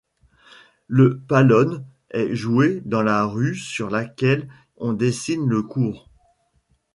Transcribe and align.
Le 0.87 1.19
Pallone 1.19 1.85
est 2.09 2.33
joué 2.33 2.81
dans 2.85 3.03
la 3.03 3.23
rue 3.23 3.53
sur 3.55 3.91
laquelle 3.91 4.49
on 4.77 4.93
dessine 4.93 5.47
le 5.47 5.61
court. 5.61 6.09